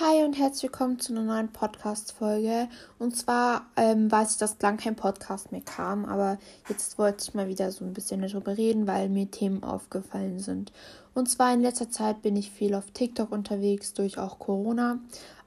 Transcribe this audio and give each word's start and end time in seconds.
Hi 0.00 0.24
und 0.24 0.38
herzlich 0.38 0.64
willkommen 0.64 0.98
zu 0.98 1.12
einer 1.12 1.22
neuen 1.22 1.52
Podcast-Folge. 1.52 2.68
Und 2.98 3.14
zwar 3.14 3.66
ähm, 3.76 4.10
weiß 4.10 4.32
ich, 4.32 4.38
dass 4.38 4.60
lang 4.62 4.78
kein 4.78 4.96
Podcast 4.96 5.52
mehr 5.52 5.60
kam, 5.60 6.06
aber 6.06 6.38
jetzt 6.68 6.98
wollte 6.98 7.22
ich 7.22 7.34
mal 7.34 7.46
wieder 7.46 7.70
so 7.70 7.84
ein 7.84 7.92
bisschen 7.92 8.22
darüber 8.22 8.56
reden, 8.56 8.86
weil 8.86 9.10
mir 9.10 9.30
Themen 9.30 9.62
aufgefallen 9.62 10.38
sind. 10.38 10.72
Und 11.14 11.28
zwar 11.28 11.52
in 11.52 11.60
letzter 11.60 11.90
Zeit 11.90 12.22
bin 12.22 12.36
ich 12.36 12.50
viel 12.50 12.74
auf 12.74 12.90
TikTok 12.90 13.30
unterwegs, 13.30 13.92
durch 13.92 14.18
auch 14.18 14.38
Corona. 14.38 14.98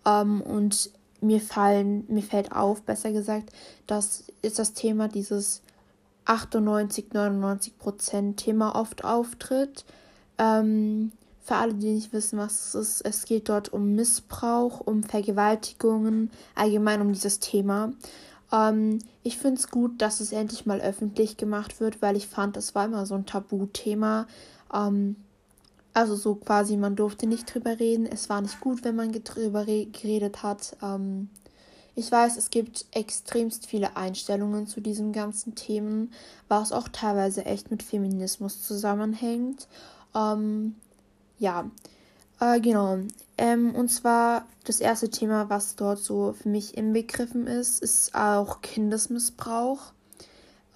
Ähm, 0.06 0.42
und 0.42 0.92
mir 1.22 1.42
fallen, 1.42 2.06
mir 2.08 2.24
fällt 2.24 2.52
auf, 2.52 2.84
besser 2.84 3.12
gesagt, 3.12 3.52
dass 3.88 4.26
ist 4.44 4.60
das 4.60 4.74
Thema 4.74 5.08
dieses 5.08 5.64
98, 6.26 7.14
99 7.14 7.80
Prozent 7.80 8.38
Thema 8.38 8.76
oft 8.76 9.04
auftritt. 9.04 9.86
Ähm, 10.38 11.12
für 11.46 11.56
alle, 11.56 11.76
die 11.76 11.92
nicht 11.92 12.12
wissen, 12.12 12.40
was 12.40 12.74
es 12.74 12.76
ist, 12.76 13.02
es 13.06 13.26
geht 13.26 13.50
dort 13.50 13.72
um 13.72 13.94
Missbrauch, 13.94 14.80
um 14.80 15.04
Vergewaltigungen, 15.04 16.32
allgemein 16.56 17.02
um 17.02 17.14
dieses 17.14 17.40
Thema. 17.40 17.94
Ähm, 18.52 18.98
ich 19.22 19.38
finde 19.38 19.60
es 19.60 19.70
gut, 19.70 20.02
dass 20.02 20.22
es 20.22 20.32
endlich 20.32 20.66
mal 20.66 20.82
öffentlich 20.82 21.38
gemacht 21.38 21.80
wird, 21.80 22.02
weil 22.02 22.18
ich 22.18 22.28
fand, 22.28 22.58
es 22.58 22.74
war 22.74 22.86
immer 22.86 23.06
so 23.06 23.14
ein 23.14 23.28
Tabuthema. 23.28 24.26
Ähm, 24.74 25.18
also 25.94 26.16
so 26.16 26.34
quasi, 26.34 26.78
man 26.78 26.96
durfte 26.96 27.28
nicht 27.28 27.54
drüber 27.54 27.80
reden. 27.80 28.08
Es 28.08 28.28
war 28.28 28.42
nicht 28.42 28.60
gut, 28.60 28.84
wenn 28.84 28.96
man 28.96 29.12
drüber 29.12 29.66
geredet 29.66 30.42
hat. 30.42 30.76
Ähm, 30.82 31.30
ich 31.94 32.12
weiß, 32.12 32.38
es 32.38 32.50
gibt 32.50 32.86
extremst 32.92 33.68
viele 33.68 33.96
Einstellungen 33.96 34.66
zu 34.66 34.82
diesen 34.82 35.14
ganzen 35.14 35.54
Themen, 35.54 36.12
was 36.48 36.72
auch 36.72 36.88
teilweise 36.90 37.46
echt 37.46 37.70
mit 37.70 37.84
Feminismus 37.84 38.64
zusammenhängt. 38.64 39.68
Ähm, 40.16 40.76
ja, 41.38 41.70
äh, 42.40 42.60
genau. 42.60 43.00
Ähm, 43.38 43.76
und 43.76 43.90
zwar 43.90 44.46
das 44.66 44.80
erste 44.80 45.10
Thema, 45.10 45.50
was 45.50 45.76
dort 45.76 46.00
so 46.00 46.34
für 46.34 46.50
mich 46.50 46.78
inbegriffen 46.78 47.48
ist, 47.48 47.82
ist 47.82 48.16
auch 48.16 48.62
Kindesmissbrauch. 48.62 49.94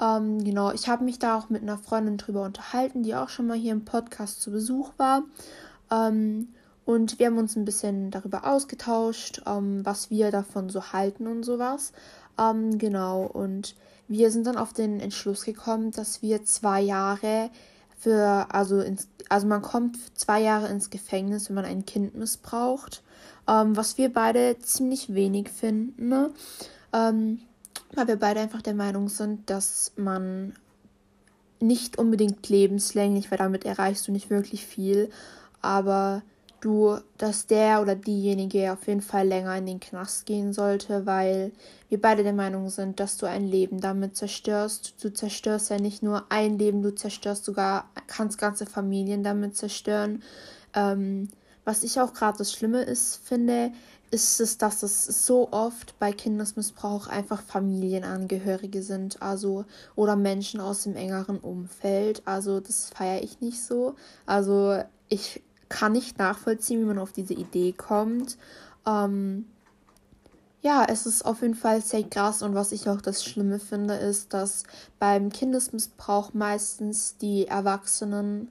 Ähm, 0.01 0.43
genau, 0.43 0.71
ich 0.71 0.87
habe 0.87 1.03
mich 1.03 1.19
da 1.19 1.37
auch 1.37 1.49
mit 1.49 1.61
einer 1.61 1.77
Freundin 1.77 2.17
drüber 2.17 2.43
unterhalten, 2.43 3.03
die 3.03 3.15
auch 3.15 3.29
schon 3.29 3.47
mal 3.47 3.57
hier 3.57 3.73
im 3.73 3.85
Podcast 3.85 4.41
zu 4.41 4.51
Besuch 4.51 4.91
war. 4.97 5.23
Ähm, 5.91 6.49
und 6.85 7.19
wir 7.19 7.27
haben 7.27 7.37
uns 7.37 7.55
ein 7.55 7.65
bisschen 7.65 8.09
darüber 8.09 8.47
ausgetauscht, 8.47 9.41
ähm, 9.45 9.85
was 9.85 10.09
wir 10.09 10.31
davon 10.31 10.69
so 10.69 10.91
halten 10.91 11.27
und 11.27 11.43
sowas. 11.43 11.91
Ähm, 12.39 12.77
genau, 12.77 13.23
und 13.25 13.75
wir 14.07 14.31
sind 14.31 14.47
dann 14.47 14.57
auf 14.57 14.73
den 14.73 14.99
Entschluss 14.99 15.43
gekommen, 15.43 15.91
dass 15.91 16.21
wir 16.21 16.43
zwei 16.45 16.81
Jahre 16.81 17.51
für, 17.99 18.47
also, 18.49 18.79
ins, 18.79 19.07
also 19.27 19.45
man 19.45 19.61
kommt 19.61 19.97
zwei 20.17 20.41
Jahre 20.41 20.67
ins 20.67 20.89
Gefängnis, 20.89 21.49
wenn 21.49 21.55
man 21.55 21.65
ein 21.65 21.85
Kind 21.85 22.15
missbraucht, 22.15 23.03
ähm, 23.47 23.75
was 23.75 23.97
wir 23.97 24.11
beide 24.11 24.57
ziemlich 24.59 25.13
wenig 25.13 25.49
finden, 25.49 26.07
ne? 26.07 26.31
ähm, 26.93 27.39
weil 27.93 28.07
wir 28.07 28.15
beide 28.15 28.39
einfach 28.39 28.61
der 28.61 28.75
Meinung 28.75 29.09
sind, 29.09 29.49
dass 29.49 29.91
man 29.97 30.53
nicht 31.59 31.97
unbedingt 31.97 32.47
lebenslänglich, 32.47 33.31
weil 33.31 33.37
damit 33.37 33.65
erreichst 33.65 34.07
du 34.07 34.11
nicht 34.13 34.29
wirklich 34.29 34.65
viel, 34.65 35.09
aber 35.61 36.21
du, 36.61 36.97
dass 37.17 37.47
der 37.47 37.81
oder 37.81 37.95
diejenige 37.95 38.71
auf 38.71 38.87
jeden 38.87 39.01
Fall 39.01 39.27
länger 39.27 39.57
in 39.57 39.65
den 39.65 39.79
Knast 39.79 40.25
gehen 40.25 40.53
sollte, 40.53 41.05
weil 41.05 41.51
wir 41.89 42.01
beide 42.01 42.23
der 42.23 42.33
Meinung 42.33 42.69
sind, 42.69 42.99
dass 42.99 43.17
du 43.17 43.25
ein 43.25 43.45
Leben 43.45 43.81
damit 43.81 44.15
zerstörst. 44.15 44.95
Du 45.03 45.13
zerstörst 45.13 45.69
ja 45.69 45.79
nicht 45.79 46.03
nur 46.03 46.25
ein 46.29 46.57
Leben, 46.57 46.81
du 46.81 46.93
zerstörst 46.93 47.45
sogar, 47.45 47.89
kannst 48.07 48.37
ganze 48.37 48.65
Familien 48.65 49.23
damit 49.23 49.55
zerstören. 49.55 50.23
Ähm, 50.73 51.29
was 51.65 51.83
ich 51.83 51.99
auch 51.99 52.13
gerade 52.13 52.37
das 52.37 52.51
Schlimme 52.53 52.81
ist, 52.83 53.21
finde, 53.23 53.71
ist 54.11 54.39
es, 54.39 54.57
dass 54.57 54.81
es 54.81 55.25
so 55.25 55.51
oft 55.51 55.97
bei 55.99 56.11
Kindesmissbrauch 56.11 57.07
einfach 57.07 57.41
Familienangehörige 57.43 58.81
sind, 58.81 59.21
also 59.21 59.65
oder 59.95 60.15
Menschen 60.15 60.59
aus 60.59 60.83
dem 60.83 60.95
engeren 60.95 61.37
Umfeld. 61.37 62.23
Also 62.25 62.59
das 62.59 62.89
feiere 62.89 63.23
ich 63.23 63.39
nicht 63.39 63.61
so. 63.63 63.95
Also 64.25 64.81
ich 65.09 65.43
kann 65.69 65.93
nicht 65.93 66.17
nachvollziehen, 66.17 66.81
wie 66.81 66.85
man 66.85 66.99
auf 66.99 67.11
diese 67.11 67.33
Idee 67.33 67.71
kommt. 67.71 68.37
Ähm, 68.85 69.45
ja, 70.61 70.85
es 70.89 71.05
ist 71.05 71.23
auf 71.23 71.41
jeden 71.41 71.55
Fall 71.55 71.81
sehr 71.81 72.03
krass 72.03 72.41
und 72.41 72.53
was 72.53 72.73
ich 72.73 72.89
auch 72.89 73.01
das 73.01 73.23
Schlimme 73.23 73.59
finde, 73.59 73.93
ist, 73.93 74.33
dass 74.33 74.63
beim 74.99 75.29
Kindesmissbrauch 75.29 76.33
meistens 76.33 77.15
die 77.17 77.47
Erwachsenen, 77.47 78.49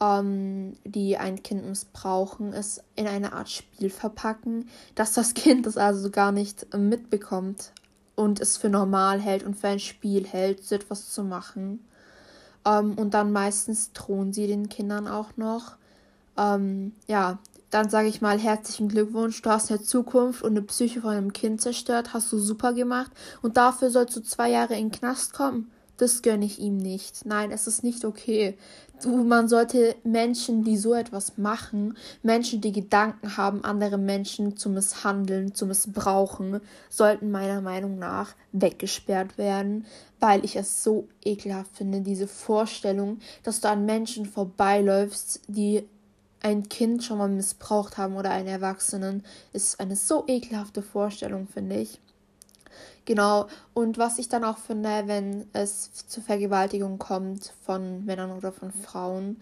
ähm, 0.00 0.78
die 0.84 1.18
ein 1.18 1.42
Kind 1.42 1.66
missbrauchen, 1.66 2.54
es 2.54 2.82
in 2.96 3.06
eine 3.06 3.34
Art 3.34 3.50
Spiel 3.50 3.90
verpacken, 3.90 4.68
dass 4.94 5.12
das 5.12 5.34
Kind 5.34 5.66
es 5.66 5.76
also 5.76 6.10
gar 6.10 6.32
nicht 6.32 6.74
mitbekommt 6.74 7.72
und 8.14 8.40
es 8.40 8.56
für 8.56 8.70
normal 8.70 9.20
hält 9.20 9.42
und 9.42 9.54
für 9.54 9.68
ein 9.68 9.80
Spiel 9.80 10.26
hält, 10.26 10.64
so 10.64 10.74
etwas 10.74 11.10
zu 11.10 11.22
machen. 11.22 11.84
Ähm, 12.64 12.94
und 12.94 13.12
dann 13.12 13.30
meistens 13.30 13.92
drohen 13.92 14.32
sie 14.32 14.46
den 14.46 14.70
Kindern 14.70 15.06
auch 15.06 15.36
noch 15.36 15.76
ähm, 16.36 16.92
ja, 17.06 17.38
dann 17.72 17.88
sage 17.88 18.08
ich 18.08 18.20
mal 18.20 18.38
herzlichen 18.38 18.88
Glückwunsch, 18.88 19.40
du 19.40 19.50
hast 19.50 19.70
eine 19.70 19.80
Zukunft 19.80 20.42
und 20.42 20.50
eine 20.50 20.62
Psyche 20.62 21.00
von 21.00 21.10
einem 21.10 21.32
Kind 21.32 21.62
zerstört, 21.62 22.12
hast 22.12 22.30
du 22.30 22.38
super 22.38 22.74
gemacht 22.74 23.10
und 23.40 23.56
dafür 23.56 23.90
sollst 23.90 24.14
du 24.14 24.20
zwei 24.20 24.50
Jahre 24.50 24.74
in 24.74 24.90
den 24.90 24.98
Knast 24.98 25.32
kommen. 25.32 25.70
Das 25.96 26.22
gönne 26.22 26.44
ich 26.44 26.58
ihm 26.58 26.78
nicht. 26.78 27.24
Nein, 27.26 27.50
es 27.50 27.66
ist 27.66 27.84
nicht 27.84 28.04
okay. 28.04 28.58
Du, 29.02 29.24
man 29.24 29.48
sollte 29.48 29.94
Menschen, 30.04 30.64
die 30.64 30.76
so 30.76 30.94
etwas 30.94 31.38
machen, 31.38 31.96
Menschen, 32.22 32.60
die 32.60 32.72
Gedanken 32.72 33.36
haben, 33.36 33.64
andere 33.64 33.98
Menschen 33.98 34.56
zu 34.56 34.68
misshandeln, 34.68 35.54
zu 35.54 35.66
missbrauchen, 35.66 36.60
sollten 36.88 37.30
meiner 37.30 37.60
Meinung 37.60 37.98
nach 37.98 38.34
weggesperrt 38.52 39.38
werden, 39.38 39.86
weil 40.20 40.44
ich 40.44 40.56
es 40.56 40.84
so 40.84 41.08
ekelhaft 41.24 41.76
finde, 41.76 42.00
diese 42.00 42.28
Vorstellung, 42.28 43.18
dass 43.44 43.60
du 43.60 43.68
an 43.68 43.86
Menschen 43.86 44.26
vorbeiläufst, 44.26 45.40
die 45.48 45.88
ein 46.42 46.68
Kind 46.68 47.04
schon 47.04 47.18
mal 47.18 47.28
missbraucht 47.28 47.96
haben 47.98 48.16
oder 48.16 48.30
einen 48.30 48.48
Erwachsenen, 48.48 49.24
ist 49.52 49.80
eine 49.80 49.96
so 49.96 50.24
ekelhafte 50.26 50.82
Vorstellung, 50.82 51.46
finde 51.46 51.76
ich. 51.76 52.00
Genau, 53.04 53.48
und 53.74 53.98
was 53.98 54.18
ich 54.18 54.28
dann 54.28 54.44
auch 54.44 54.58
finde, 54.58 55.02
wenn 55.06 55.46
es 55.52 55.92
zu 55.92 56.20
Vergewaltigung 56.20 56.98
kommt 56.98 57.52
von 57.64 58.04
Männern 58.04 58.30
oder 58.30 58.52
von 58.52 58.70
Frauen, 58.70 59.40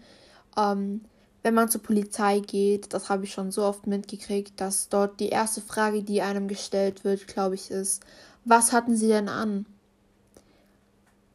ähm, 0.57 1.01
wenn 1.43 1.53
man 1.53 1.69
zur 1.69 1.81
Polizei 1.81 2.39
geht, 2.39 2.93
das 2.93 3.09
habe 3.09 3.23
ich 3.23 3.33
schon 3.33 3.51
so 3.51 3.63
oft 3.63 3.87
mitgekriegt, 3.87 4.59
dass 4.59 4.89
dort 4.89 5.19
die 5.19 5.29
erste 5.29 5.61
Frage, 5.61 6.03
die 6.03 6.21
einem 6.21 6.47
gestellt 6.47 7.03
wird, 7.03 7.27
glaube 7.27 7.55
ich, 7.55 7.71
ist, 7.71 8.03
was 8.45 8.71
hatten 8.71 8.95
sie 8.95 9.07
denn 9.07 9.29
an? 9.29 9.65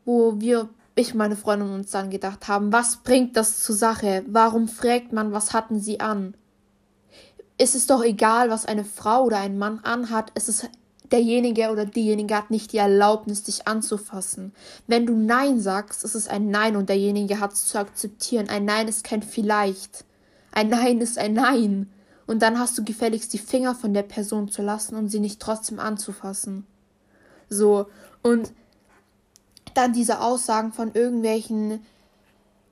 Wo 0.05 0.41
wir 0.41 0.69
ich 0.97 1.15
meine 1.15 1.37
Freundin 1.37 1.71
uns 1.71 1.91
dann 1.91 2.11
gedacht 2.11 2.49
haben, 2.49 2.73
was 2.73 2.97
bringt 2.97 3.37
das 3.37 3.63
zur 3.63 3.77
Sache? 3.77 4.25
Warum 4.27 4.67
fragt 4.67 5.13
man, 5.13 5.31
was 5.31 5.53
hatten 5.53 5.79
sie 5.79 6.01
an? 6.01 6.35
Es 7.59 7.75
ist 7.75 7.91
doch 7.91 8.03
egal, 8.03 8.51
was 8.51 8.65
eine 8.67 8.85
Frau 8.85 9.25
oder 9.25 9.39
ein 9.39 9.59
Mann 9.59 9.81
anhat. 9.81 10.33
Es 10.35 10.49
ist 10.49 10.69
derjenige 11.13 11.71
oder 11.71 11.85
diejenige 11.85 12.35
hat 12.35 12.51
nicht 12.51 12.73
die 12.73 12.79
Erlaubnis, 12.79 13.43
dich 13.43 13.69
anzufassen. 13.69 14.53
Wenn 14.87 15.05
du 15.05 15.15
Nein 15.15 15.61
sagst, 15.61 16.03
ist 16.03 16.15
es 16.15 16.29
ein 16.29 16.51
Nein 16.51 16.77
und 16.77 16.89
derjenige 16.89 17.41
hat 17.41 17.53
es 17.53 17.67
zu 17.67 17.79
akzeptieren. 17.79 18.49
Ein 18.49 18.65
Nein 18.65 18.89
ist 18.89 19.05
kein 19.05 19.23
Vielleicht. 19.23 20.05
Ein 20.53 20.71
Nein 20.71 21.01
ist 21.01 21.19
ein 21.19 21.35
Nein. 21.35 21.91
Und 22.27 22.41
dann 22.41 22.59
hast 22.59 22.77
du 22.79 22.85
gefälligst 22.85 23.35
die 23.35 23.39
Finger 23.39 23.75
von 23.75 23.93
der 23.93 24.03
Person 24.03 24.49
zu 24.49 24.63
lassen 24.63 24.97
und 24.97 25.09
sie 25.09 25.21
nicht 25.21 25.41
trotzdem 25.41 25.79
anzufassen. 25.79 26.67
So. 27.51 27.87
Und 28.23 28.53
dann 29.77 29.93
diese 29.93 30.21
Aussagen 30.21 30.73
von 30.73 30.93
irgendwelchen 30.95 31.81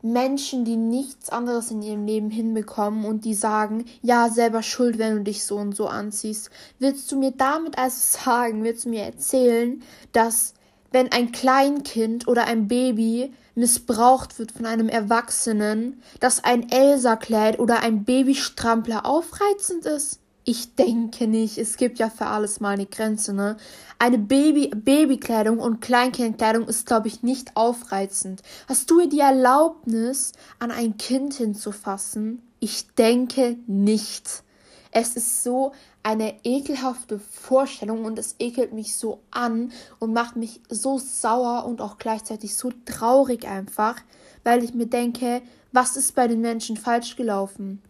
Menschen, 0.05 0.67
die 0.67 0.77
nichts 0.77 1.31
anderes 1.31 1.71
in 1.71 1.81
ihrem 1.81 2.05
Leben 2.05 2.31
hinbekommen 2.31 3.07
und 3.07 3.25
die 3.25 3.33
sagen, 3.33 3.87
ja, 4.03 4.29
selber 4.29 4.63
schuld, 4.63 4.99
wenn 4.99 5.17
du 5.17 5.23
dich 5.23 5.45
so 5.47 5.57
und 5.57 5.75
so 5.75 5.87
anziehst. 5.87 6.51
Willst 6.79 7.11
du 7.11 7.19
mir 7.19 7.31
damit 7.31 7.79
also 7.79 8.19
sagen, 8.25 8.63
willst 8.65 8.85
du 8.85 8.91
mir 8.91 9.03
erzählen, 9.03 9.83
dass 10.13 10.53
wenn 10.93 11.11
ein 11.11 11.33
Kleinkind 11.33 12.29
oder 12.29 12.45
ein 12.47 12.69
Baby 12.69 13.33
missbraucht 13.55 14.39
wird 14.39 14.53
von 14.53 14.67
einem 14.67 14.89
Erwachsenen, 14.89 16.03
dass 16.21 16.45
ein 16.45 16.71
Elsa-Kleid 16.71 17.59
oder 17.59 17.81
ein 17.81 18.05
Babystrampler 18.05 19.07
aufreizend 19.07 19.87
ist? 19.87 20.21
Ich 20.47 20.75
denke 20.75 21.27
nicht. 21.27 21.57
Es 21.57 21.79
gibt 21.79 21.99
ja 21.99 22.11
für 22.11 22.27
alles 22.27 22.61
mal 22.61 22.75
eine 22.75 22.85
Grenze, 22.85 23.33
ne? 23.33 23.57
Eine 23.99 24.19
Baby 24.19 24.69
Babykleidung 24.69 25.59
und 25.59 25.81
Kleinkindkleidung 25.81 26.69
ist, 26.69 26.87
glaube 26.87 27.09
ich, 27.09 27.23
nicht 27.23 27.57
aufreizend. 27.57 28.43
Hast 28.69 28.91
du 28.91 29.09
die 29.09 29.21
Erlaubnis, 29.21 30.33
an 30.59 30.71
ein 30.71 30.99
Kind 30.99 31.33
hinzufassen? 31.35 32.43
Ich 32.61 32.89
denke 32.95 33.57
nicht. 33.67 34.43
Es 34.91 35.17
ist 35.17 35.43
so 35.43 35.73
eine 36.03 36.35
ekelhafte 36.45 37.19
Vorstellung 37.19 38.05
und 38.05 38.19
es 38.19 38.37
ekelt 38.39 38.75
mich 38.75 38.97
so 38.97 39.21
an 39.31 39.73
und 39.99 40.13
macht 40.13 40.37
mich 40.37 40.61
so 40.69 40.99
sauer 40.99 41.65
und 41.65 41.81
auch 41.81 41.97
gleichzeitig 41.97 42.55
so 42.55 42.71
traurig 42.85 43.49
einfach, 43.49 43.97
weil 44.45 44.63
ich 44.63 44.75
mir 44.75 44.87
denke, 44.87 45.41
was 45.73 45.97
ist 45.97 46.15
bei 46.15 46.29
den 46.29 46.43
Menschen 46.43 46.77
falsch 46.77 47.17
gelaufen? 47.17 47.83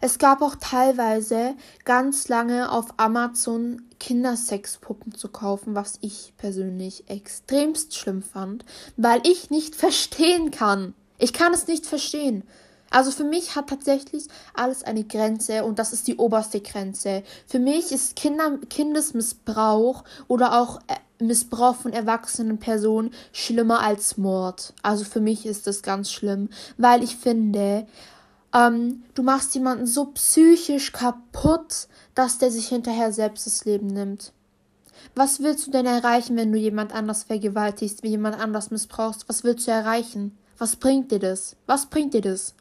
Es 0.00 0.18
gab 0.18 0.42
auch 0.42 0.56
teilweise 0.56 1.54
ganz 1.84 2.28
lange 2.28 2.70
auf 2.70 2.86
Amazon 2.96 3.82
Kindersexpuppen 4.00 5.14
zu 5.14 5.28
kaufen, 5.28 5.74
was 5.74 5.98
ich 6.00 6.34
persönlich 6.36 7.08
extremst 7.08 7.96
schlimm 7.96 8.22
fand, 8.22 8.64
weil 8.96 9.20
ich 9.24 9.50
nicht 9.50 9.74
verstehen 9.74 10.50
kann. 10.50 10.94
Ich 11.18 11.32
kann 11.32 11.54
es 11.54 11.66
nicht 11.66 11.86
verstehen. 11.86 12.44
Also 12.90 13.10
für 13.10 13.24
mich 13.24 13.56
hat 13.56 13.70
tatsächlich 13.70 14.28
alles 14.52 14.84
eine 14.84 15.02
Grenze 15.02 15.64
und 15.64 15.80
das 15.80 15.92
ist 15.92 16.06
die 16.06 16.16
oberste 16.16 16.60
Grenze. 16.60 17.24
Für 17.44 17.58
mich 17.58 17.90
ist 17.90 18.14
Kinder, 18.14 18.58
Kindesmissbrauch 18.70 20.04
oder 20.28 20.60
auch 20.60 20.78
äh, 20.86 21.24
Missbrauch 21.24 21.74
von 21.74 21.92
erwachsenen 21.92 22.58
Personen 22.58 23.10
schlimmer 23.32 23.80
als 23.80 24.16
Mord. 24.16 24.74
Also 24.82 25.04
für 25.04 25.20
mich 25.20 25.44
ist 25.44 25.66
das 25.66 25.82
ganz 25.82 26.12
schlimm, 26.12 26.50
weil 26.76 27.02
ich 27.02 27.16
finde, 27.16 27.86
ähm, 28.54 29.02
du 29.14 29.22
machst 29.22 29.54
jemanden 29.54 29.86
so 29.86 30.06
psychisch 30.06 30.92
kaputt, 30.92 31.88
dass 32.14 32.38
der 32.38 32.50
sich 32.50 32.68
hinterher 32.68 33.12
selbst 33.12 33.46
das 33.46 33.64
Leben 33.64 33.88
nimmt. 33.88 34.32
Was 35.14 35.40
willst 35.40 35.66
du 35.66 35.70
denn 35.70 35.86
erreichen, 35.86 36.36
wenn 36.36 36.52
du 36.52 36.58
jemand 36.58 36.94
anders 36.94 37.24
vergewaltigst, 37.24 38.02
wie 38.02 38.08
jemand 38.08 38.38
anders 38.38 38.70
missbrauchst? 38.70 39.28
Was 39.28 39.44
willst 39.44 39.66
du 39.66 39.72
erreichen? 39.72 40.36
Was 40.56 40.76
bringt 40.76 41.10
dir 41.10 41.18
das? 41.18 41.56
Was 41.66 41.86
bringt 41.86 42.14
dir 42.14 42.22
das? 42.22 42.54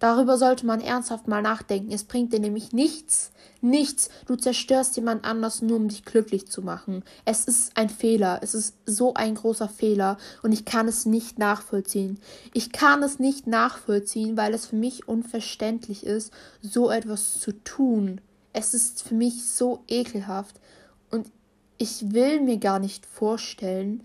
Darüber 0.00 0.38
sollte 0.38 0.66
man 0.66 0.80
ernsthaft 0.80 1.28
mal 1.28 1.42
nachdenken. 1.42 1.92
Es 1.92 2.04
bringt 2.04 2.32
dir 2.32 2.40
nämlich 2.40 2.72
nichts, 2.72 3.32
nichts. 3.60 4.08
Du 4.26 4.34
zerstörst 4.34 4.96
jemand 4.96 5.26
anders 5.26 5.60
nur, 5.60 5.76
um 5.76 5.88
dich 5.88 6.06
glücklich 6.06 6.48
zu 6.48 6.62
machen. 6.62 7.04
Es 7.26 7.44
ist 7.44 7.76
ein 7.76 7.90
Fehler. 7.90 8.40
Es 8.42 8.54
ist 8.54 8.76
so 8.86 9.12
ein 9.12 9.34
großer 9.34 9.68
Fehler 9.68 10.16
und 10.42 10.52
ich 10.52 10.64
kann 10.64 10.88
es 10.88 11.04
nicht 11.04 11.38
nachvollziehen. 11.38 12.18
Ich 12.54 12.72
kann 12.72 13.02
es 13.02 13.18
nicht 13.18 13.46
nachvollziehen, 13.46 14.38
weil 14.38 14.54
es 14.54 14.66
für 14.66 14.76
mich 14.76 15.06
unverständlich 15.06 16.04
ist, 16.04 16.32
so 16.62 16.90
etwas 16.90 17.38
zu 17.38 17.52
tun. 17.52 18.22
Es 18.54 18.72
ist 18.72 19.02
für 19.02 19.14
mich 19.14 19.46
so 19.46 19.84
ekelhaft 19.86 20.58
und 21.10 21.30
ich 21.76 22.12
will 22.12 22.40
mir 22.40 22.58
gar 22.58 22.78
nicht 22.78 23.06
vorstellen, 23.06 24.02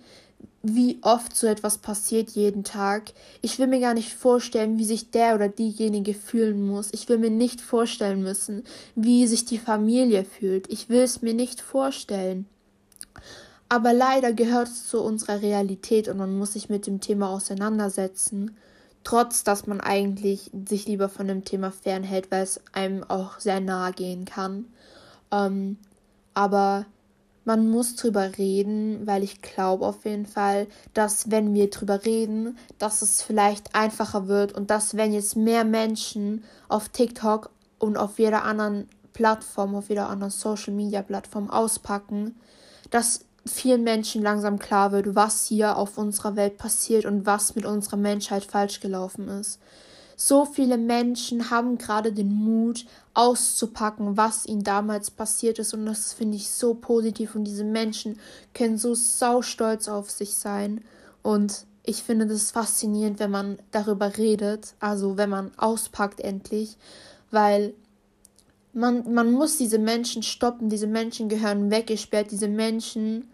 wie 0.67 0.97
oft 1.01 1.35
so 1.35 1.45
etwas 1.45 1.77
passiert 1.77 2.31
jeden 2.31 2.63
Tag. 2.63 3.13
Ich 3.41 3.59
will 3.59 3.67
mir 3.67 3.79
gar 3.79 3.93
nicht 3.93 4.13
vorstellen, 4.13 4.79
wie 4.79 4.85
sich 4.85 5.11
der 5.11 5.35
oder 5.35 5.47
diejenige 5.47 6.13
fühlen 6.13 6.65
muss. 6.65 6.89
Ich 6.91 7.07
will 7.07 7.19
mir 7.19 7.29
nicht 7.29 7.61
vorstellen 7.61 8.23
müssen, 8.23 8.63
wie 8.95 9.27
sich 9.27 9.45
die 9.45 9.59
Familie 9.59 10.23
fühlt. 10.25 10.71
Ich 10.71 10.89
will 10.89 11.01
es 11.01 11.21
mir 11.21 11.35
nicht 11.35 11.61
vorstellen. 11.61 12.47
Aber 13.69 13.93
leider 13.93 14.33
gehört 14.33 14.67
es 14.67 14.87
zu 14.87 15.01
unserer 15.01 15.41
Realität 15.41 16.07
und 16.07 16.17
man 16.17 16.37
muss 16.37 16.53
sich 16.53 16.69
mit 16.69 16.87
dem 16.87 16.99
Thema 16.99 17.29
auseinandersetzen, 17.29 18.57
trotz 19.03 19.43
dass 19.43 19.67
man 19.67 19.81
eigentlich 19.81 20.51
sich 20.67 20.87
lieber 20.87 21.09
von 21.09 21.27
dem 21.27 21.45
Thema 21.45 21.71
fernhält, 21.71 22.31
weil 22.31 22.43
es 22.43 22.59
einem 22.73 23.03
auch 23.03 23.39
sehr 23.39 23.59
nahe 23.59 23.93
gehen 23.93 24.25
kann. 24.25 24.65
Ähm, 25.31 25.77
aber 26.33 26.85
man 27.45 27.69
muss 27.69 27.95
drüber 27.95 28.37
reden, 28.37 29.05
weil 29.05 29.23
ich 29.23 29.41
glaube 29.41 29.85
auf 29.85 30.03
jeden 30.05 30.25
Fall, 30.25 30.67
dass 30.93 31.31
wenn 31.31 31.53
wir 31.53 31.69
drüber 31.69 32.03
reden, 32.03 32.57
dass 32.79 33.01
es 33.01 33.21
vielleicht 33.21 33.75
einfacher 33.75 34.27
wird 34.27 34.53
und 34.53 34.71
dass 34.71 34.97
wenn 34.97 35.13
jetzt 35.13 35.35
mehr 35.35 35.63
Menschen 35.63 36.43
auf 36.67 36.89
TikTok 36.89 37.51
und 37.77 37.97
auf 37.97 38.19
jeder 38.19 38.43
anderen 38.43 38.89
Plattform, 39.13 39.75
auf 39.75 39.89
jeder 39.89 40.09
anderen 40.09 40.31
Social 40.31 40.73
Media 40.73 41.03
Plattform 41.03 41.49
auspacken, 41.49 42.35
dass 42.89 43.21
vielen 43.45 43.83
Menschen 43.83 44.23
langsam 44.23 44.57
klar 44.57 44.91
wird, 44.91 45.15
was 45.15 45.45
hier 45.45 45.77
auf 45.77 45.97
unserer 45.99 46.35
Welt 46.35 46.57
passiert 46.57 47.05
und 47.05 47.27
was 47.27 47.55
mit 47.55 47.65
unserer 47.65 47.97
Menschheit 47.97 48.43
falsch 48.43 48.79
gelaufen 48.79 49.27
ist. 49.27 49.59
So 50.15 50.45
viele 50.45 50.77
Menschen 50.77 51.49
haben 51.49 51.77
gerade 51.77 52.13
den 52.13 52.33
Mut 52.33 52.85
auszupacken, 53.13 54.17
was 54.17 54.45
ihnen 54.45 54.63
damals 54.63 55.11
passiert 55.11 55.59
ist. 55.59 55.73
Und 55.73 55.85
das 55.85 56.13
finde 56.13 56.37
ich 56.37 56.49
so 56.49 56.73
positiv. 56.73 57.35
Und 57.35 57.43
diese 57.45 57.63
Menschen 57.63 58.19
können 58.53 58.77
so 58.77 58.95
saustolz 58.95 59.87
auf 59.87 60.09
sich 60.09 60.35
sein. 60.35 60.81
Und 61.21 61.65
ich 61.83 62.03
finde 62.03 62.27
das 62.27 62.51
faszinierend, 62.51 63.19
wenn 63.19 63.31
man 63.31 63.57
darüber 63.71 64.17
redet, 64.17 64.73
also 64.79 65.17
wenn 65.17 65.29
man 65.29 65.51
auspackt 65.57 66.19
endlich, 66.19 66.77
weil 67.31 67.73
man, 68.73 69.13
man 69.13 69.31
muss 69.31 69.57
diese 69.57 69.79
Menschen 69.79 70.23
stoppen, 70.23 70.69
diese 70.69 70.87
Menschen 70.87 71.29
gehören 71.29 71.71
weggesperrt, 71.71 72.31
diese 72.31 72.47
Menschen 72.47 73.29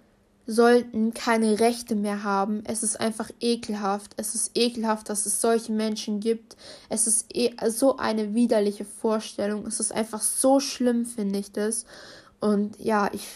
sollten 0.47 1.13
keine 1.13 1.59
Rechte 1.59 1.95
mehr 1.95 2.23
haben. 2.23 2.63
Es 2.65 2.83
ist 2.83 2.99
einfach 2.99 3.29
ekelhaft. 3.39 4.13
Es 4.17 4.35
ist 4.35 4.51
ekelhaft, 4.55 5.09
dass 5.09 5.25
es 5.25 5.41
solche 5.41 5.71
Menschen 5.71 6.19
gibt. 6.19 6.57
Es 6.89 7.07
ist 7.07 7.27
e 7.33 7.51
so 7.69 7.97
eine 7.97 8.33
widerliche 8.33 8.85
Vorstellung. 8.85 9.65
Es 9.65 9.79
ist 9.79 9.91
einfach 9.91 10.21
so 10.21 10.59
schlimm, 10.59 11.05
finde 11.05 11.39
ich 11.39 11.51
das. 11.51 11.85
Und 12.39 12.79
ja, 12.79 13.09
ich, 13.13 13.27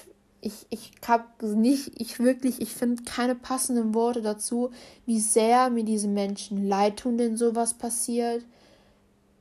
ich, 0.41 0.65
ich 0.69 0.91
habe 1.07 1.25
nicht, 1.45 1.91
ich 1.99 2.19
wirklich, 2.19 2.59
ich 2.59 2.73
finde 2.73 3.03
keine 3.03 3.35
passenden 3.35 3.93
Worte 3.93 4.21
dazu, 4.21 4.71
wie 5.05 5.19
sehr 5.19 5.69
mir 5.69 5.83
diese 5.83 6.07
Menschen 6.07 6.67
leid 6.67 6.97
tun, 6.97 7.17
denn 7.17 7.37
sowas 7.37 7.75
passiert. 7.75 8.43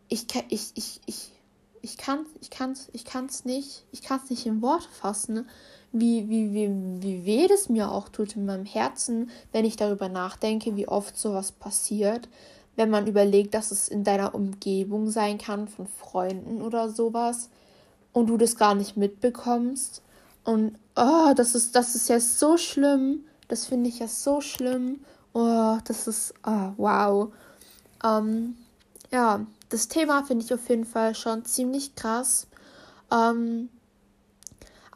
Ich, 0.09 0.27
ich, 0.51 0.73
ich, 0.75 1.01
ich, 1.07 1.31
ich 1.81 1.97
kann 1.97 2.27
ich 2.41 2.51
kann's, 2.51 2.89
ich 2.93 3.05
kann's 3.05 3.45
nicht, 3.45 3.85
ich 3.91 4.03
kann's 4.03 4.31
nicht 4.31 4.47
in 4.47 4.63
Worte 4.63 4.89
fassen 4.91 5.47
wie, 5.95 6.29
wie, 6.29 6.53
wie, 6.53 7.03
wie 7.03 7.25
weh 7.25 7.47
es 7.53 7.69
mir 7.69 7.91
auch 7.91 8.09
tut 8.09 8.35
in 8.35 8.47
meinem 8.47 8.67
Herzen, 8.67 9.31
wenn 9.53 9.65
ich 9.65 9.77
darüber 9.77 10.09
nachdenke, 10.09 10.75
wie 10.77 10.89
oft 10.89 11.17
sowas 11.17 11.53
passiert. 11.53 12.29
Wenn 12.77 12.91
man 12.91 13.07
überlegt, 13.07 13.55
dass 13.55 13.71
es 13.71 13.89
in 13.89 14.03
deiner 14.03 14.35
Umgebung 14.35 15.09
sein 15.09 15.39
kann, 15.39 15.69
von 15.69 15.87
Freunden 15.87 16.61
oder 16.61 16.91
sowas, 16.91 17.49
und 18.13 18.27
du 18.27 18.37
das 18.37 18.57
gar 18.57 18.75
nicht 18.75 18.97
mitbekommst. 18.97 20.03
Und 20.45 20.77
oh, 20.97 21.33
das 21.37 21.55
ist, 21.55 21.77
das 21.77 21.95
ist 21.95 22.09
ja 22.09 22.19
so 22.19 22.57
schlimm. 22.57 23.25
Das 23.49 23.67
finde 23.67 23.89
ich 23.89 24.01
ja 24.01 24.09
so 24.09 24.41
schlimm. 24.41 25.01
Oh, 25.33 25.79
das 25.85 26.07
ist, 26.09 26.35
oh, 26.45 26.73
wow. 26.77 27.33
Ähm, 28.03 28.57
ja, 29.13 29.47
das 29.69 29.89
Thema 29.89 30.25
finde 30.25 30.45
ich 30.45 30.55
auf 30.55 30.69
jeden 30.69 30.85
Fall 30.87 31.15
schon 31.15 31.45
ziemlich 31.45 31.95
krass. 31.95 32.47
Ähm, 33.13 33.69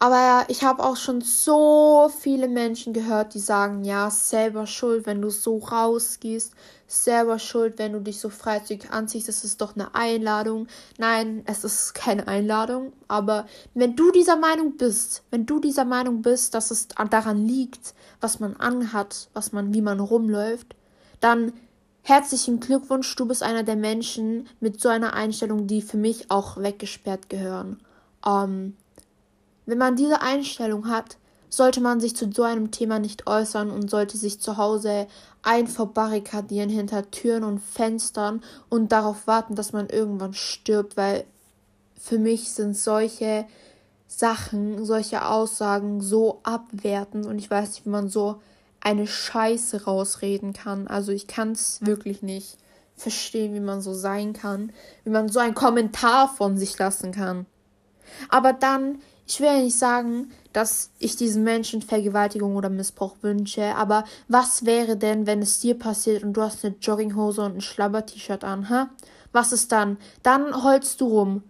aber 0.00 0.44
ich 0.48 0.62
habe 0.62 0.84
auch 0.84 0.96
schon 0.96 1.20
so 1.22 2.10
viele 2.20 2.48
Menschen 2.48 2.92
gehört, 2.92 3.34
die 3.34 3.40
sagen, 3.40 3.84
ja, 3.84 4.10
selber 4.10 4.66
schuld, 4.66 5.06
wenn 5.06 5.20
du 5.20 5.30
so 5.30 5.58
rausgehst, 5.58 6.52
selber 6.86 7.38
schuld, 7.38 7.78
wenn 7.78 7.92
du 7.92 8.00
dich 8.00 8.20
so 8.20 8.28
freizügig 8.28 8.90
anziehst, 8.92 9.28
das 9.28 9.44
ist 9.44 9.60
doch 9.60 9.74
eine 9.74 9.94
Einladung. 9.94 10.68
Nein, 10.98 11.42
es 11.46 11.64
ist 11.64 11.94
keine 11.94 12.28
Einladung, 12.28 12.92
aber 13.08 13.46
wenn 13.74 13.96
du 13.96 14.12
dieser 14.12 14.36
Meinung 14.36 14.76
bist, 14.76 15.24
wenn 15.30 15.46
du 15.46 15.58
dieser 15.58 15.84
Meinung 15.84 16.22
bist, 16.22 16.54
dass 16.54 16.70
es 16.70 16.88
daran 16.88 17.44
liegt, 17.44 17.94
was 18.20 18.38
man 18.38 18.56
anhat, 18.56 19.28
was 19.34 19.52
man, 19.52 19.74
wie 19.74 19.82
man 19.82 20.00
rumläuft, 20.00 20.76
dann 21.20 21.52
herzlichen 22.02 22.60
Glückwunsch, 22.60 23.14
du 23.16 23.26
bist 23.26 23.42
einer 23.42 23.64
der 23.64 23.76
Menschen 23.76 24.48
mit 24.60 24.80
so 24.80 24.88
einer 24.88 25.12
Einstellung, 25.12 25.66
die 25.66 25.82
für 25.82 25.96
mich 25.96 26.30
auch 26.30 26.56
weggesperrt 26.56 27.28
gehören. 27.28 27.80
Ähm, 28.24 28.76
wenn 29.68 29.78
man 29.78 29.96
diese 29.96 30.22
Einstellung 30.22 30.88
hat, 30.88 31.18
sollte 31.50 31.82
man 31.82 32.00
sich 32.00 32.16
zu 32.16 32.30
so 32.32 32.42
einem 32.42 32.70
Thema 32.70 32.98
nicht 32.98 33.26
äußern 33.26 33.70
und 33.70 33.90
sollte 33.90 34.16
sich 34.16 34.40
zu 34.40 34.56
Hause 34.56 35.06
einverbarrikadieren 35.42 36.70
hinter 36.70 37.10
Türen 37.10 37.44
und 37.44 37.60
Fenstern 37.60 38.42
und 38.70 38.92
darauf 38.92 39.26
warten, 39.26 39.56
dass 39.56 39.72
man 39.74 39.88
irgendwann 39.88 40.32
stirbt, 40.32 40.96
weil 40.96 41.24
für 42.00 42.18
mich 42.18 42.52
sind 42.52 42.78
solche 42.78 43.46
Sachen, 44.06 44.86
solche 44.86 45.26
Aussagen 45.26 46.00
so 46.00 46.40
abwertend 46.44 47.26
und 47.26 47.38
ich 47.38 47.50
weiß 47.50 47.68
nicht, 47.68 47.84
wie 47.84 47.90
man 47.90 48.08
so 48.08 48.40
eine 48.80 49.06
Scheiße 49.06 49.84
rausreden 49.84 50.54
kann. 50.54 50.86
Also 50.86 51.12
ich 51.12 51.26
kann 51.26 51.52
es 51.52 51.84
wirklich 51.84 52.22
nicht 52.22 52.56
verstehen, 52.96 53.52
wie 53.54 53.60
man 53.60 53.82
so 53.82 53.92
sein 53.92 54.32
kann, 54.32 54.72
wie 55.04 55.10
man 55.10 55.28
so 55.28 55.40
einen 55.40 55.54
Kommentar 55.54 56.28
von 56.28 56.56
sich 56.56 56.78
lassen 56.78 57.12
kann. 57.12 57.44
Aber 58.30 58.54
dann 58.54 59.00
ich 59.28 59.40
will 59.40 59.46
ja 59.46 59.60
nicht 59.60 59.78
sagen, 59.78 60.30
dass 60.54 60.90
ich 60.98 61.14
diesen 61.16 61.44
Menschen 61.44 61.82
Vergewaltigung 61.82 62.56
oder 62.56 62.70
Missbrauch 62.70 63.16
wünsche, 63.20 63.74
aber 63.76 64.04
was 64.26 64.64
wäre 64.64 64.96
denn, 64.96 65.26
wenn 65.26 65.42
es 65.42 65.60
dir 65.60 65.78
passiert 65.78 66.24
und 66.24 66.32
du 66.32 66.40
hast 66.42 66.64
eine 66.64 66.74
Jogginghose 66.80 67.42
und 67.42 67.56
ein 67.56 67.60
Schlabber-T-Shirt 67.60 68.42
an, 68.42 68.68
hä? 68.68 68.86
Was 69.32 69.52
ist 69.52 69.70
dann? 69.70 69.98
Dann 70.22 70.64
holst 70.64 71.02
du 71.02 71.08
rum. 71.08 71.42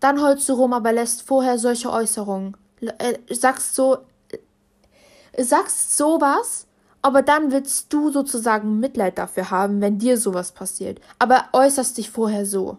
Dann 0.00 0.20
holst 0.20 0.46
du 0.50 0.52
rum, 0.52 0.74
aber 0.74 0.92
lässt 0.92 1.22
vorher 1.22 1.58
solche 1.58 1.90
Äußerungen. 1.90 2.54
Äh, 2.98 3.14
sagst 3.30 3.74
so, 3.74 3.98
äh, 5.32 5.42
sagst 5.42 5.96
sowas, 5.96 6.66
aber 7.00 7.22
dann 7.22 7.50
willst 7.50 7.90
du 7.90 8.10
sozusagen 8.10 8.78
Mitleid 8.80 9.16
dafür 9.16 9.50
haben, 9.50 9.80
wenn 9.80 9.98
dir 9.98 10.18
sowas 10.18 10.52
passiert. 10.52 11.00
Aber 11.18 11.46
äußerst 11.54 11.96
dich 11.96 12.10
vorher 12.10 12.44
so. 12.44 12.76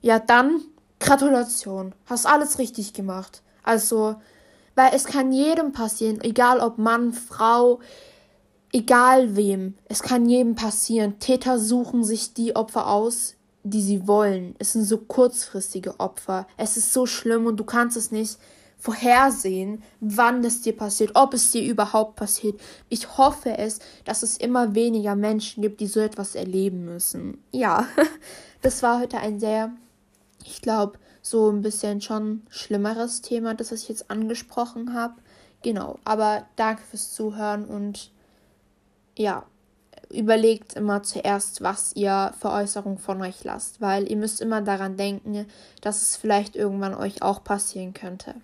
Ja, 0.00 0.18
dann 0.18 0.62
Gratulation. 0.98 1.94
Hast 2.06 2.26
alles 2.26 2.58
richtig 2.58 2.94
gemacht. 2.94 3.42
Also, 3.66 4.16
weil 4.74 4.92
es 4.94 5.04
kann 5.04 5.32
jedem 5.32 5.72
passieren, 5.72 6.20
egal 6.22 6.60
ob 6.60 6.78
Mann, 6.78 7.12
Frau, 7.12 7.80
egal 8.72 9.36
wem. 9.36 9.74
Es 9.86 10.02
kann 10.02 10.28
jedem 10.28 10.54
passieren. 10.54 11.18
Täter 11.18 11.58
suchen 11.58 12.04
sich 12.04 12.32
die 12.32 12.56
Opfer 12.56 12.88
aus, 12.88 13.34
die 13.62 13.82
sie 13.82 14.06
wollen. 14.06 14.54
Es 14.58 14.72
sind 14.72 14.84
so 14.84 14.98
kurzfristige 14.98 16.00
Opfer. 16.00 16.46
Es 16.56 16.76
ist 16.76 16.92
so 16.92 17.04
schlimm 17.06 17.46
und 17.46 17.58
du 17.58 17.64
kannst 17.64 17.96
es 17.96 18.10
nicht 18.10 18.38
vorhersehen, 18.78 19.82
wann 20.00 20.44
es 20.44 20.60
dir 20.60 20.76
passiert, 20.76 21.12
ob 21.14 21.34
es 21.34 21.50
dir 21.50 21.62
überhaupt 21.62 22.16
passiert. 22.16 22.60
Ich 22.88 23.18
hoffe 23.18 23.58
es, 23.58 23.80
dass 24.04 24.22
es 24.22 24.36
immer 24.36 24.74
weniger 24.74 25.16
Menschen 25.16 25.62
gibt, 25.62 25.80
die 25.80 25.86
so 25.86 26.00
etwas 26.00 26.34
erleben 26.34 26.84
müssen. 26.84 27.42
Ja, 27.50 27.86
das 28.62 28.82
war 28.82 29.00
heute 29.00 29.18
ein 29.18 29.40
sehr, 29.40 29.72
ich 30.46 30.62
glaube, 30.62 30.98
so 31.22 31.50
ein 31.50 31.62
bisschen 31.62 32.00
schon 32.00 32.46
schlimmeres 32.48 33.20
Thema, 33.20 33.54
das 33.54 33.72
ich 33.72 33.88
jetzt 33.88 34.10
angesprochen 34.10 34.94
habe. 34.94 35.14
Genau, 35.62 35.98
aber 36.04 36.46
danke 36.56 36.82
fürs 36.82 37.12
Zuhören 37.12 37.64
und 37.64 38.12
ja, 39.16 39.44
überlegt 40.10 40.74
immer 40.74 41.02
zuerst, 41.02 41.62
was 41.62 41.94
ihr 41.96 42.32
für 42.38 42.50
Äußerungen 42.50 42.98
von 42.98 43.20
euch 43.22 43.42
lasst, 43.44 43.80
weil 43.80 44.08
ihr 44.08 44.16
müsst 44.16 44.40
immer 44.40 44.62
daran 44.62 44.96
denken, 44.96 45.46
dass 45.80 46.02
es 46.02 46.16
vielleicht 46.16 46.54
irgendwann 46.54 46.94
euch 46.94 47.22
auch 47.22 47.42
passieren 47.42 47.94
könnte. 47.94 48.34